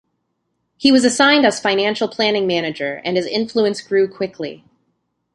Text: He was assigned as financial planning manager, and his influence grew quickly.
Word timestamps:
He 0.77 0.91
was 0.91 1.05
assigned 1.05 1.45
as 1.45 1.59
financial 1.59 2.07
planning 2.07 2.47
manager, 2.47 3.03
and 3.05 3.15
his 3.15 3.27
influence 3.27 3.81
grew 3.83 4.07
quickly. 4.07 4.63